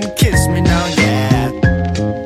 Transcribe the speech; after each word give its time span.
come 0.00 0.14
kiss 0.14 0.46
me 0.48 0.60
now, 0.60 0.86
yeah. 0.98 1.50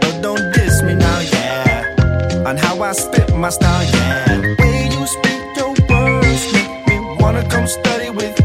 But 0.00 0.20
don't 0.22 0.52
diss 0.54 0.82
me 0.82 0.94
now, 0.94 1.20
yeah. 1.20 2.44
On 2.46 2.56
how 2.56 2.82
I 2.82 2.92
spit 2.92 3.34
my 3.34 3.50
style, 3.50 3.84
yeah. 3.94 4.40
The 4.40 4.56
way 4.60 4.80
you 4.94 5.06
speak 5.16 5.42
your 5.56 5.72
words 5.88 6.52
make 6.52 6.88
me 6.88 6.96
wanna 7.20 7.44
come 7.48 7.66
study 7.66 8.10
with 8.10 8.39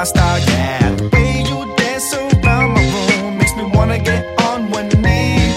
my 0.00 0.04
style, 0.04 0.40
yeah. 0.48 0.94
The 0.96 1.08
way 1.12 1.42
you 1.42 1.76
dance 1.76 2.14
around 2.14 2.72
my 2.72 2.84
room 2.94 3.36
makes 3.36 3.54
me 3.54 3.64
wanna 3.64 3.98
get 3.98 4.22
on 4.48 4.70
one 4.70 4.88
knee 5.04 5.52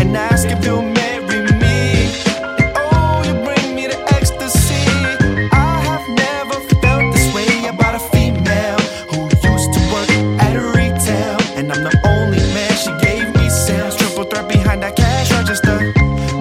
and 0.00 0.14
ask 0.14 0.46
if 0.48 0.62
you'll 0.66 0.82
marry 0.82 1.40
me. 1.62 2.12
Oh, 2.76 3.22
you 3.26 3.32
bring 3.46 3.74
me 3.74 3.84
to 3.88 3.98
ecstasy. 4.16 4.84
I 5.50 5.80
have 5.88 6.06
never 6.24 6.56
felt 6.82 7.04
this 7.14 7.26
way 7.34 7.68
about 7.72 7.94
a 7.94 8.02
female 8.12 8.80
who 9.10 9.18
used 9.52 9.70
to 9.76 9.80
work 9.94 10.10
at 10.44 10.54
retail, 10.76 11.38
and 11.56 11.72
I'm 11.72 11.82
the 11.88 11.96
only 12.04 12.42
man 12.52 12.72
she 12.76 12.92
gave 13.06 13.34
me 13.34 13.48
sales. 13.48 13.96
Triple 13.96 14.24
threat 14.24 14.46
behind 14.46 14.82
that 14.82 14.94
cash 14.96 15.32
register. 15.32 15.78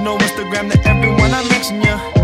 No 0.03 0.17
Instagram 0.17 0.65
to 0.73 0.77
everyone 0.89 1.31
I 1.33 1.41
mention 1.47 1.81
ya. 1.81 2.14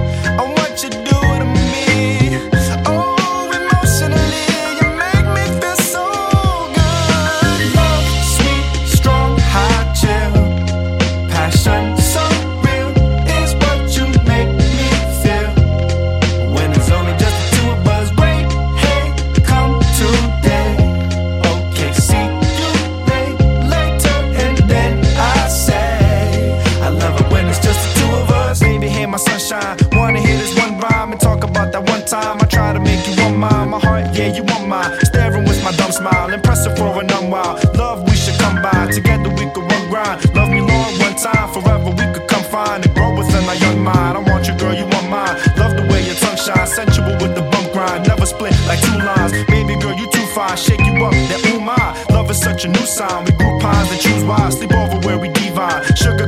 Time 32.11 32.41
I 32.41 32.45
try 32.45 32.73
to 32.73 32.79
make 32.81 33.07
you 33.07 33.15
want 33.23 33.37
mine. 33.37 33.69
My 33.69 33.79
heart, 33.79 34.03
yeah, 34.13 34.35
you 34.35 34.43
want 34.43 34.67
mine. 34.67 34.91
Staring 35.05 35.45
with 35.47 35.63
my 35.63 35.71
dumb 35.71 35.93
smile, 35.93 36.27
impressive 36.29 36.77
for 36.77 36.91
an 36.99 37.09
unwild. 37.09 37.63
Love, 37.77 38.03
we 38.03 38.15
should 38.17 38.37
come 38.37 38.61
by. 38.61 38.91
Together 38.91 39.29
we 39.29 39.47
could 39.55 39.63
run 39.71 39.83
grind. 39.87 40.19
Love 40.35 40.49
me 40.49 40.59
long 40.59 40.91
one 40.99 41.15
time, 41.15 41.47
forever 41.55 41.89
we 41.89 42.05
could 42.11 42.27
come 42.27 42.43
find 42.43 42.85
and 42.85 42.93
grow 42.93 43.15
within 43.17 43.45
my 43.45 43.53
young 43.53 43.79
mind. 43.81 44.17
I 44.17 44.21
want 44.29 44.45
you, 44.45 44.55
girl, 44.59 44.75
you 44.75 44.83
want 44.91 45.07
mine. 45.07 45.39
Love 45.55 45.77
the 45.79 45.87
way 45.87 46.03
your 46.03 46.15
tongue 46.15 46.35
shines, 46.35 46.75
sensual 46.75 47.15
with 47.23 47.33
the 47.33 47.47
bump 47.47 47.71
grind. 47.71 48.05
Never 48.05 48.25
split 48.25 48.55
like 48.67 48.81
two 48.81 48.99
lines. 48.99 49.31
Baby 49.47 49.79
girl, 49.79 49.95
you 49.95 50.11
too 50.11 50.27
fine. 50.35 50.57
Shake 50.57 50.83
you 50.83 51.05
up, 51.07 51.15
that 51.31 51.39
ooh 51.47 51.61
my. 51.61 51.95
Love 52.11 52.29
is 52.29 52.41
such 52.41 52.65
a 52.65 52.67
new 52.67 52.85
sign. 52.85 53.23
We 53.23 53.31
group 53.39 53.61
pines 53.61 53.89
and 53.89 54.01
choose 54.01 54.23
wise. 54.25 54.57
Sleep 54.57 54.73
over 54.73 54.99
where 55.07 55.17
we 55.17 55.29
divine. 55.29 55.79
Sugar 55.95 56.27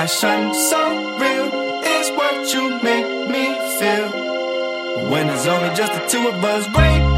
Passion 0.00 0.54
so 0.54 1.18
real 1.18 1.48
is 1.84 2.10
what 2.12 2.54
you 2.54 2.82
make 2.82 3.28
me 3.28 3.44
feel. 3.78 5.10
When 5.10 5.28
it's 5.28 5.44
only 5.44 5.74
just 5.76 5.92
the 5.92 6.06
two 6.08 6.26
of 6.26 6.42
us, 6.42 6.66
break 6.68 7.09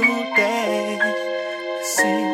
today. 0.00 0.98
See. 1.82 2.27